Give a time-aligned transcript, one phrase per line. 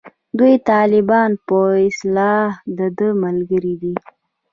[0.37, 1.57] دوی د طالبانو په
[1.87, 3.93] اصطلاح دده ملګري دي.